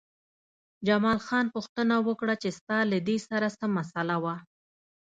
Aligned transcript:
جمال 0.87 1.19
خان 1.27 1.45
پوښتنه 1.55 1.95
وکړه 2.07 2.35
چې 2.41 2.49
ستا 2.57 2.77
له 2.91 2.97
دې 3.07 3.17
سره 3.27 3.47
څه 3.59 3.65
مسئله 3.77 4.15
وه 4.23 4.35